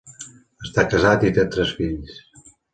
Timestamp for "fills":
1.83-2.19